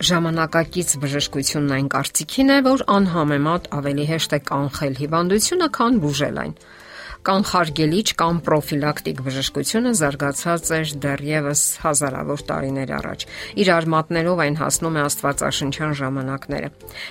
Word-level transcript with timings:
Ժամանակակից 0.00 0.92
բժշկությունն 1.00 1.72
այն 1.76 1.88
կարծիքին 1.92 2.52
է, 2.54 2.54
որ 2.64 2.84
անհամեմատ 2.94 3.66
ավելի 3.78 4.04
հեշտ 4.10 4.34
է 4.36 4.38
կանխել 4.50 4.94
հիվանդությունը, 5.00 5.66
քան 5.76 5.98
բուժել 6.04 6.40
այն 6.40 6.54
կանխարգելիչ 7.20 8.06
կամ 8.16 8.38
պրոֆիլակտիկ 8.46 9.18
բժշկությունը 9.26 9.90
զարգացած 10.00 10.70
էր 10.76 10.92
դեռևս 11.04 11.62
հազարավոր 11.84 12.44
տարիներ 12.48 12.92
առաջ։ 12.96 13.24
Իր 13.60 13.70
արմատներով 13.76 14.40
այն 14.44 14.56
հասնում 14.60 14.96
է 14.96 15.02
Աստվածաշնչյան 15.04 15.92
ժամանակները։ 16.00 16.70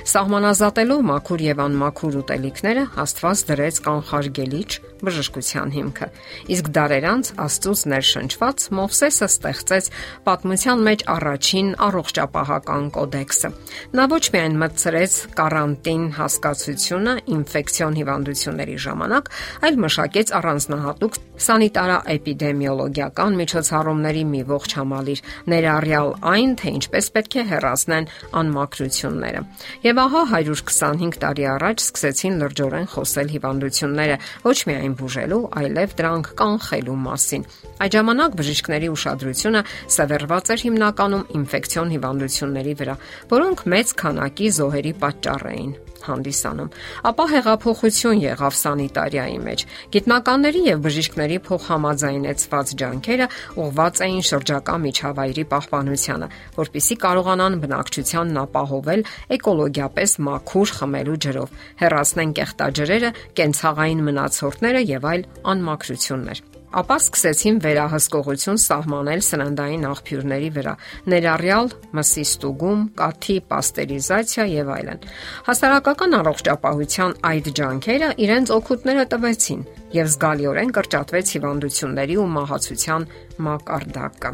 Սահմանազատելով 0.09 1.03
մաքուր 1.09 1.43
եւ 1.45 1.61
անմաքուր 1.69 2.17
ուտելիքները, 2.19 2.83
Աստված 3.05 3.43
դրեց 3.49 3.81
կանխարգելիչ 3.85 4.71
բժշկության 4.99 5.69
հիմքը։ 5.77 6.07
Իսկ 6.57 6.71
դարեր 6.75 7.05
անց 7.09 7.29
Աստծոց 7.39 7.83
ներշնչված 7.93 8.65
Մովսեսը 8.79 9.27
ստեղծեց 9.29 9.85
պատմության 10.25 10.83
մեջ 10.89 11.05
առաջին 11.13 11.69
առողջապահական 11.87 12.89
կոդեքսը։ 12.97 13.51
Նա 13.95 14.07
ոչ 14.09 14.23
միայն 14.35 14.57
մտցրեց 14.59 15.13
կարանտին 15.39 16.03
հասկացությունը 16.19 17.13
ինֆեկցիոն 17.39 17.97
հիվանդությունների 17.99 18.77
ժամանակ, 18.89 19.31
այլ 19.69 19.79
մշ 19.79 19.98
մշակեց 19.99 20.29
առանձնահատուկ 20.37 21.15
սանիտարա-էպիդեմիոլոգիական 21.43 23.33
միջոցառումների 23.39 24.21
մի 24.29 24.43
ողջ 24.47 24.75
համալիր, 24.79 25.21
ներառյալ 25.51 26.11
այն, 26.31 26.53
թե 26.59 26.71
ինչպես 26.79 27.09
պետք 27.15 27.35
է 27.35 27.43
հեռացնեն 27.49 28.07
անմակրությունները։ 28.39 29.41
Եվ 29.89 30.01
ահա 30.05 30.21
125 30.39 31.19
տարի 31.23 31.47
առաջ 31.55 31.83
սկսեցին 31.83 32.39
լրջորեն 32.43 32.89
խոսել 32.95 33.33
հիվանդությունները 33.35 34.17
ոչ 34.47 34.57
միայն 34.71 34.95
բուժելու, 35.03 35.43
այլև 35.59 35.95
դրանք 35.99 36.31
կանխելու 36.39 36.97
մասին։ 37.09 37.47
Այդ 37.79 37.99
ժամանակ 37.99 38.39
բժիշկների 38.39 38.89
ուշադրությունը 38.95 39.61
սևեռված 39.99 40.55
էր 40.55 40.65
հիմնականում 40.69 41.27
ինֆեկցիոն 41.43 41.93
հիվանդությունների 41.99 42.73
վրա, 42.83 42.97
որոնք 43.35 43.67
մեծ 43.75 43.95
քանակի 44.03 44.51
զոհերի 44.59 44.93
պատճառ 45.03 45.47
էին 45.55 45.71
հանդիսանում։ 46.07 46.69
Ապա 47.09 47.25
հեղափոխություն 47.33 48.21
եղավ 48.23 48.57
սանիտարիայի 48.59 49.39
մեջ։ 49.45 49.63
Գիտնականների 49.95 50.61
եւ 50.69 50.83
բժիշկների 50.85 51.37
փոխհամաձայնեցված 51.49 52.73
ջանքերը 52.81 53.27
ուղղված 53.63 54.03
էին 54.09 54.23
շրջակա 54.29 54.75
միջավայրի 54.85 55.45
պահպանությանը, 55.53 56.29
որpիսի 56.59 56.99
կարողանան 57.05 57.59
բնակչությանն 57.63 58.41
ապահովել 58.43 59.05
էկոլոգիապես 59.39 60.15
մաքուր 60.29 60.75
խմելու 60.79 61.19
ջրով, 61.29 61.57
հեռացնեն 61.83 62.35
կեղտաջրերը, 62.39 63.15
կենցաղային 63.39 64.05
մնացորդները 64.09 64.85
եւ 64.89 65.11
այլ 65.13 65.27
անմաքրություններ 65.53 66.48
ապա 66.69 66.95
սկսեցին 67.01 67.55
վերահսկողություն 67.63 68.59
սահմանել 68.61 69.21
սննդային 69.25 69.85
աղբյուրների 69.89 70.49
վրա, 70.57 70.73
ներառյալ 71.09 71.71
մսի 71.97 72.25
ստուգում, 72.29 72.83
կաթի 72.99 73.37
պաստերիզացիա 73.49 74.45
եւ 74.53 74.69
այլն։ 74.75 75.07
Հասարակական 75.49 76.17
առողջապահության 76.19 77.15
այդ 77.29 77.49
ջանքերը 77.59 78.09
իրենց 78.29 78.53
օգուտները 78.59 79.05
տվեցին 79.13 79.63
եւ 79.89 80.09
զգալիորեն 80.13 80.73
կրճատվեց 80.77 81.31
հիվանդությունների 81.33 82.17
ու 82.21 82.27
մահացության 82.37 83.07
մակարդակը։ 83.49 84.31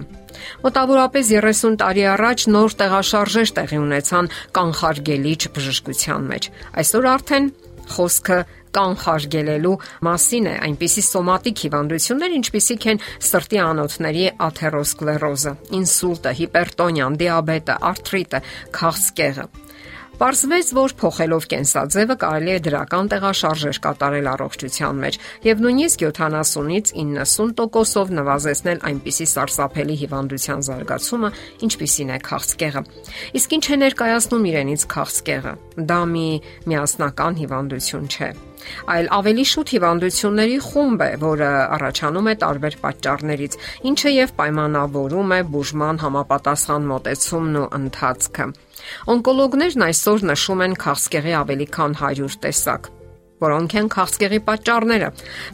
Մոտավորապես 0.66 1.30
30 1.32 1.78
տարի 1.80 2.04
առաջ 2.12 2.46
նոր 2.56 2.76
տեղաշարժեր 2.82 3.54
տեղի 3.56 3.80
ունեցան 3.86 4.30
կանխարգելիչ 4.58 5.42
բժշկության 5.56 6.28
մեջ։ 6.36 6.50
Այսօր 6.84 7.08
արդեն 7.16 7.48
խոսքը 7.96 8.40
կանխարգելելու 8.76 9.76
մասին 10.08 10.50
է 10.52 10.56
այնպիսի 10.70 11.04
սոմատիկ 11.10 11.66
հիվանդություններ, 11.66 12.38
ինչպիսիք 12.40 12.88
են 12.94 13.04
սրտի 13.30 13.62
անոթների 13.66 14.26
աթերոսկլերոզը, 14.50 15.54
ինսուլտը, 15.82 16.34
հիպերտոնիան, 16.42 17.20
դիաբետը, 17.26 17.78
արթրիտը, 17.92 18.44
քաղցկեղը։ 18.80 19.48
Պարզվեց, 20.16 20.70
որ 20.78 20.94
փոխելով 20.96 21.46
կենսաձևը 21.52 22.16
կարելի 22.22 22.52
է 22.54 22.60
դրական 22.64 23.10
տեղաշարժեր 23.12 23.80
կատարել 23.84 24.30
առողջության 24.32 25.02
մեջ 25.04 25.18
եւ 25.44 25.64
նույնիսկ 25.66 26.06
70-ից 26.06 26.94
90%-ով 27.02 28.14
նվազեցնել 28.22 28.80
այնպիսի 28.92 29.28
սարսափելի 29.34 30.00
հիվանդության 30.06 30.66
զարգացումը, 30.72 31.34
ինչպիսին 31.68 32.16
է 32.16 32.20
քաղցկեղը։ 32.32 32.88
Իսկ 33.44 33.60
ինչ 33.60 33.66
է 33.68 33.80
ներկայացնում 33.84 34.50
իրենից 34.56 34.90
քաղցկեղը։ 34.96 35.56
Դա 35.92 36.02
մի 36.16 36.28
միասնական 36.72 37.42
հիվանդություն 37.44 38.12
չէ 38.16 38.36
այլ 38.96 39.10
ավելի 39.20 39.46
շուտ 39.52 39.74
հիվանդությունների 39.76 40.58
խումբ 40.66 41.06
է, 41.06 41.10
որը 41.24 41.50
առաջանում 41.78 42.30
է 42.32 42.36
տարբեր 42.44 42.78
պատճառներից, 42.86 43.58
ինչը 43.92 44.12
եւ 44.16 44.36
պայմանավորում 44.42 45.34
է 45.36 45.40
բուժման 45.56 46.02
համապատասխան 46.06 46.90
մոտեցումն 46.92 47.58
ու 47.62 47.70
ընթացքը։ 47.80 48.46
Օնկոլոգներն 49.16 49.88
այսօր 49.90 50.28
նշում 50.32 50.64
են 50.66 50.78
քաղցկեղի 50.86 51.34
ավելի 51.46 51.68
քան 51.76 52.00
100 52.02 52.38
տեսակ 52.46 52.94
որոնք 53.46 53.74
են 53.80 53.88
քաղցկեղի 53.92 54.38
պատճառները։ 54.48 55.08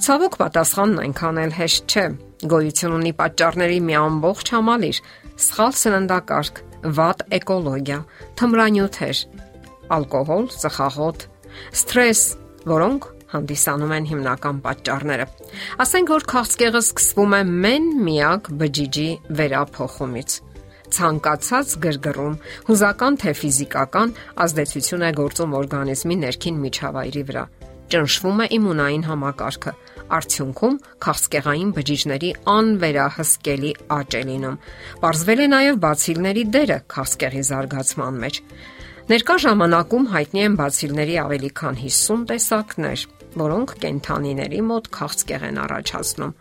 Ցավոք 0.05 0.35
պատասխանն 0.41 0.99
այնքան 1.01 1.39
էլ 1.41 1.53
հեշտ 1.57 1.95
չէ։ 1.95 2.03
Գոյություն 2.51 2.93
ունի 2.97 3.13
պատճառների 3.21 3.79
մի 3.87 3.95
ամբողջ 4.01 4.51
համալիր՝ 4.55 4.99
սխալ 5.41 5.73
սննդակարգ, 5.81 6.61
վատ 6.97 7.23
էկոլոգիա, 7.37 7.97
թմրանյութեր, 8.37 9.21
ալկոհոլ, 9.97 10.45
ծխախոտ, 10.61 11.25
սթրես, 11.81 12.21
որոնք 12.69 13.09
հանդիսանում 13.31 13.93
են 13.97 14.07
հիմնական 14.11 14.61
պատճառները։ 14.65 15.25
Ասենք 15.85 16.13
որ 16.13 16.25
քաղցկեղը 16.31 16.81
սկսվում 16.85 17.35
է 17.37 17.41
մեն 17.65 17.85
միակ 18.05 18.49
բջիջի 18.61 19.09
վերափոխումից 19.39 20.39
ցանկացած 20.91 21.73
գրգռում 21.85 22.33
հուզական 22.67 23.17
թե 23.21 23.33
ֆիզիկական 23.41 24.09
ազդեցություն 24.43 25.05
է 25.07 25.11
գործում 25.21 25.53
օրգանիզմի 25.61 26.17
ներքին 26.25 26.57
միջավայրի 26.65 27.23
վրա 27.31 27.43
ճնշվում 27.91 28.41
է 28.43 28.45
իմունային 28.57 29.05
համակարգը 29.07 29.71
արդյունքում 30.17 30.75
քաղցկեղային 31.05 31.71
բջիջների 31.77 32.29
անվերահսկելի 32.55 33.71
աճ 33.97 34.15
է 34.19 34.21
լինում 34.31 34.59
Պարզվել 35.03 35.41
է 35.41 35.47
նաև 35.55 35.81
բացիլների 35.85 36.45
դերը 36.55 36.77
քաղցկեղի 36.95 37.43
զարգացման 37.51 38.21
մեջ 38.25 38.39
Ներկա 39.09 39.35
ժամանակում 39.41 40.03
հայտնի 40.11 40.41
են 40.45 40.55
բացիլների 40.59 41.15
ավելի 41.23 41.49
քան 41.57 41.77
50 41.81 42.25
տեսակներ, 42.29 43.05
որոնք 43.41 43.71
կենթանիների 43.81 44.59
մոտ 44.67 44.89
քաղցկեղ 44.97 45.45
են 45.47 45.57
առաջացնում։ 45.63 46.35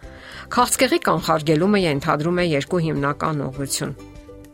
Քաղցկեղի 0.56 0.98
կանխարգելումը 1.06 1.81
ենթադրում 1.87 2.41
է 2.43 2.44
երկու 2.50 2.81
հիմնական 2.87 3.41
ուղղություն։ 3.47 3.94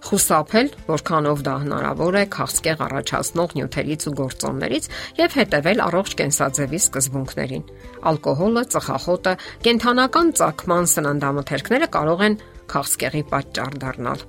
Խուսափել, 0.06 0.69
որքանով 0.87 1.43
դա 1.49 1.55
հնարավոր 1.65 2.19
է, 2.21 2.22
քաղցկեղ 2.37 2.84
առաջացնող 2.87 3.56
նյութերից 3.59 4.06
ու 4.06 4.15
գործոններից 4.23 4.88
եւ 5.19 5.37
հետեւել 5.41 5.83
առողջ 5.88 6.15
կենսաձևի 6.21 6.81
սկզբունքներին։ 6.87 7.67
Ալկոհոլը, 8.12 8.65
ծխախոտը, 8.77 9.34
կենթանական 9.67 10.33
ծակման 10.44 10.91
սննդամթերքները 10.94 11.93
կարող 11.99 12.27
են 12.31 12.41
քաղցկեղի 12.71 13.27
պատճառ 13.34 13.78
դառնալ 13.83 14.27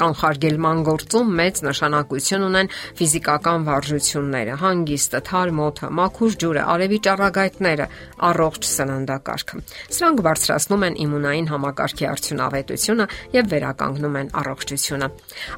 կանխարգելման 0.00 0.82
գործում 0.88 1.30
մեծ 1.40 1.60
նշանակություն 1.66 2.44
ունեն 2.46 2.70
ֆիզիկական 3.00 3.66
վարժությունները, 3.68 4.54
հանգիստը, 4.60 5.20
թարմոթը, 5.30 5.90
մաքուր 6.00 6.36
ջուրը, 6.40 6.62
արևի 6.74 6.98
ճառագայթները, 7.06 7.86
առողջ 8.30 8.68
սննդակարգը։ 8.70 9.60
Սրանք 10.00 10.22
բարձրացնում 10.26 10.84
են 10.88 10.98
իմունային 11.04 11.50
համակարգի 11.50 12.06
արդյունավետությունը 12.10 13.06
եւ 13.36 13.50
վերականգնում 13.50 14.18
են 14.20 14.30
առողջությունը։ 14.40 15.08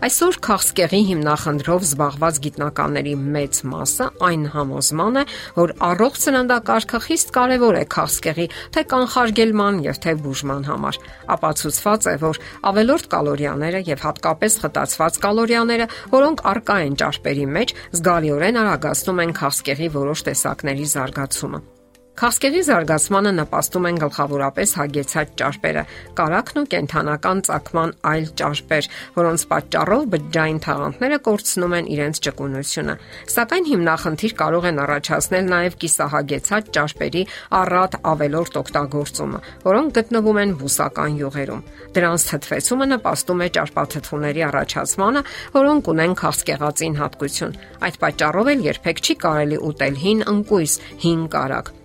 Այսօր 0.02 0.38
քաղցկեղի 0.46 1.02
հիմնախնդրով 1.12 1.86
զբաղված 1.92 2.40
գիտնականների 2.46 3.14
մեծ 3.36 3.62
մասը 3.72 4.08
այն 4.28 4.44
համոզման 4.52 5.20
է, 5.22 5.24
որ 5.58 5.74
առողջ 5.92 6.20
սննդակարգը 6.22 7.02
խիստ 7.06 7.32
կարևոր 7.36 7.78
է 7.82 7.84
քաղցկեղի 7.96 8.46
թե 8.72 8.84
կանխարգելման 8.92 9.80
եւ 9.86 10.02
թե 10.02 10.16
բուժման 10.22 10.66
համար։ 10.72 11.00
Ապացուցված 11.36 12.08
է, 12.12 12.14
որ 12.22 12.42
ավելորտ 12.72 13.08
կալորիաները 13.12 13.82
եւ 13.92 14.04
հատկապես 14.06 14.31
հատկապես 14.32 14.54
խտացված 14.62 15.18
կալորիաները, 15.22 15.86
որոնք 16.12 16.44
արկա 16.52 16.76
են 16.86 16.96
ճարպերի 17.02 17.46
մեջ, 17.56 17.74
զգալիորեն 17.98 18.60
արագացնում 18.62 19.22
են 19.26 19.36
քաղցկեղի 19.42 19.92
որոշ 20.00 20.26
տեսակների 20.30 20.90
զարգացումը։ 20.96 21.64
Քաղցկեղի 22.12 22.60
զարգացմանը 22.66 23.30
նպաստում 23.38 23.86
են 23.88 23.98
գլխավորապես 24.02 24.72
հագեցած 24.76 25.30
ճարպերը, 25.40 25.82
կարակն 26.18 26.58
ու 26.60 26.64
կենթանական 26.74 27.38
ծակման 27.48 27.94
այլ 28.10 28.26
ճարպեր, 28.40 28.88
որոնց 29.16 29.44
պատճառով 29.52 30.04
բջջային 30.12 30.60
թաղանթները 30.66 31.18
կորցնում 31.28 31.76
են 31.78 31.88
իրենց 31.96 32.20
ճկունությունը։ 32.26 32.96
Սակայն 33.32 33.68
հիմնախնդիր 33.72 34.34
կարող 34.42 34.68
են 34.68 34.82
առաջացնել 34.84 35.48
նաև 35.52 35.78
կիսահագեցած 35.82 36.70
ճարպերի 36.76 37.24
առատ 37.62 37.98
ավելորտ 38.12 38.60
օգտագործումը, 38.60 39.42
որոնք 39.64 39.96
գտնվում 39.96 40.40
են 40.44 40.56
բուսական 40.60 41.18
յուղերում։ 41.22 41.66
Դրանց 41.96 42.28
թթվեցումը 42.28 42.90
նպաստում 42.92 43.42
է 43.42 43.48
ճարպաթթուների 43.56 44.46
առաջացմանը, 44.52 45.24
որոնք 45.56 45.92
ունեն 45.96 46.16
քաղցկեղածին 46.22 46.98
հատկություն։ 47.02 47.60
Այդ 47.88 48.00
պատճառով 48.04 48.52
էլ 48.52 48.66
երբեք 48.68 49.06
չի 49.06 49.20
կարելի 49.26 49.62
ուտել 49.72 50.02
հին 50.06 50.26
ընկույզ, 50.36 50.80
հին 51.06 51.30
կարակ 51.32 51.78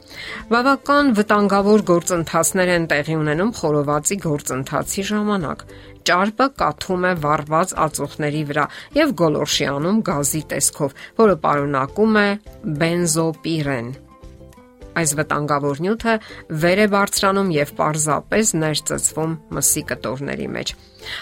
Բավական 0.54 1.12
վտանգավոր 1.18 1.84
գործընթացներ 1.92 2.74
են 2.78 2.88
տեղի 2.94 3.20
ունենում 3.22 3.54
խորովածի 3.60 4.18
գործընթացի 4.28 5.06
ժամանակ։ 5.12 5.64
ճարպը 6.08 6.50
կաթում 6.64 7.08
է 7.12 7.14
վառված 7.28 7.76
ածուխների 7.88 8.44
վրա 8.52 8.66
եւ 9.02 9.16
գոլորշի 9.22 9.70
անում 9.76 10.02
գազի 10.10 10.44
տեսքով, 10.56 10.98
որը 11.22 11.40
պարունակում 11.48 12.20
է 12.24 12.28
բենզոպիրեն 12.84 13.96
այս 15.02 15.14
վտանգավոր 15.20 15.82
նյութը 15.86 16.14
վեր 16.64 16.82
է 16.84 16.88
բարձրանում 16.94 17.50
եւ 17.56 17.72
պարզապես 17.78 18.54
ներծծվում 18.64 19.34
մսի 19.58 19.84
կտորների 19.92 20.48
մեջ։ 20.58 20.74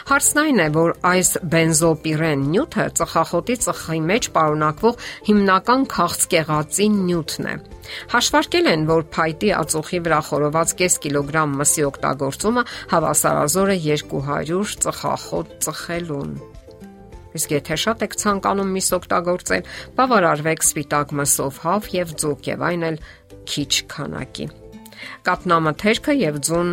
Հարցն 0.09 0.39
այն 0.41 0.61
է, 0.63 0.67
որ 0.75 0.91
այս 1.09 1.29
բենզոպիրեն 1.51 2.45
նյութը 2.55 2.85
ծխախոտի 2.99 3.57
ծխի 3.65 3.99
մեջ 4.09 4.29
պարունակվող 4.37 5.05
հիմնական 5.29 5.85
քաղցկեղածի 5.93 6.87
նյութն 6.95 7.49
է։ 7.51 7.55
Հաշվարկել 8.15 8.71
են, 8.71 8.87
որ 8.89 9.05
փայտի 9.13 9.53
ածուխի 9.59 10.01
վրա 10.07 10.19
խորոված 10.31 10.75
կես 10.81 10.99
կիլոգրամ 11.05 11.55
մսի 11.61 11.87
օգտագործումը 11.91 12.65
հավասարազոր 12.95 13.73
է 13.75 13.79
200 13.85 14.77
ծխախոտ 14.85 15.57
ծխելուն։ 15.67 16.35
Իսկ 17.35 17.51
եթե 17.51 17.75
շատ 17.83 18.03
եք 18.05 18.13
ցանկանում 18.21 18.69
միս 18.77 18.89
օգտագործել, 18.95 19.65
բավարարվեք 19.97 20.61
սպիտակ 20.65 21.09
մսով 21.19 21.57
հավ 21.65 21.89
եւ 21.95 22.13
ձուկ 22.21 22.47
եւ 22.47 22.63
այն 22.69 22.85
էլ 22.89 22.99
քիչ 23.51 23.71
քանակի։ 23.95 24.49
Կատնամթերքը 25.25 26.13
եւ 26.21 26.43
ձուն 26.49 26.69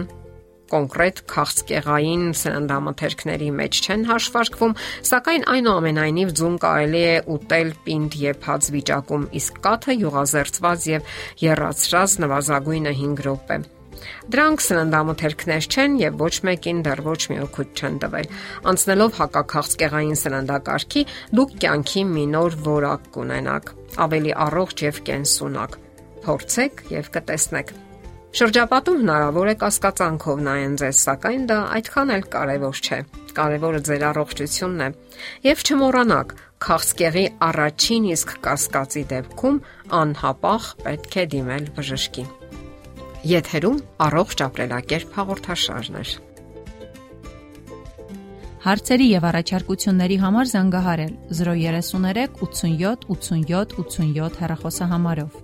կոնկրետ 0.72 1.20
քաղցկեղային 1.28 2.22
սննդամթերքների 2.38 3.48
մեջ 3.58 3.80
չեն 3.82 4.06
հաշվարկվում, 4.08 4.74
սակայն 5.10 5.44
այնուամենայնիվ 5.52 6.32
ձուն 6.38 6.56
կարելի 6.62 7.02
է 7.10 7.18
ուտել 7.34 7.74
պինդ 7.88 8.16
եփած 8.22 8.70
վիճակում, 8.76 9.28
իսկ 9.42 9.60
կաթը 9.66 9.96
յուղազերծված 10.00 10.88
եւ 10.92 11.12
երացրած 11.42 12.16
նվազագույնը 12.24 12.94
5 13.02 13.22
րոպե։ 13.28 13.60
Դրանք 14.32 14.62
սննդամթերքներ 14.64 15.68
չեն 15.68 15.92
եւ 16.00 16.16
ոչ 16.22 16.34
մեկին 16.48 16.80
դեռ 16.88 17.02
ոչ 17.06 17.20
մի 17.30 17.38
օգուտ 17.44 17.82
չեն 17.82 18.00
տվել։ 18.02 18.32
Անցնելով 18.72 19.20
հակաքաղցկեղային 19.20 20.18
սննդակարգի, 20.22 21.04
դուք 21.38 21.54
կյանքի 21.62 22.04
մի 22.16 22.26
նոր 22.32 22.58
որակ 22.66 23.08
կունենաք, 23.14 23.72
ավելի 24.08 24.36
առողջ 24.48 24.86
եւ 24.88 25.02
կենսունակ 25.12 25.80
փորձեք 26.26 26.84
եւ 26.92 27.10
կտեսնեք։ 27.16 27.72
Շրջապատում 28.32 29.00
հնարավոր 29.02 29.48
է 29.52 29.54
կասկածանքով 29.60 30.38
նայեն 30.46 30.76
ձեզ, 30.80 31.00
սակայն 31.06 31.42
դա 31.50 31.58
այդքան 31.76 32.12
էլ 32.14 32.22
կարևոր 32.32 32.78
չէ։ 32.80 33.00
Կարևորը 33.36 33.80
ձեր 33.88 34.04
առողջությունն 34.08 34.84
է։ 34.86 34.88
Եվ 35.48 35.64
չմոռանաք, 35.68 36.34
քաղցկեղի 36.64 37.26
առաջին 37.48 38.08
իսկ 38.16 38.34
կասկածի 38.48 39.04
դեպքում 39.12 39.62
անհապաղ 40.00 40.68
պետք 40.86 41.16
է 41.22 41.24
դիմել 41.36 41.70
բժշկի։ 41.76 42.26
Եթերում 43.36 43.80
առողջ 44.08 44.44
ապրելակերպ 44.48 45.16
հաղորդաշարն 45.20 45.98
է։ 46.00 46.04
Հարցերի 48.62 49.06
եւ 49.10 49.24
առաջարկությունների 49.28 50.16
համար 50.22 50.50
զանգահարել 50.52 51.14
033 51.34 52.28
87 52.46 53.08
87 53.10 53.74
87 53.82 54.38
հեռախոսահամարով։ 54.42 55.41